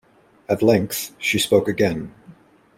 At 0.49 0.63
length 0.63 1.13
she 1.19 1.37
spoke 1.37 1.67
again. 1.67 2.11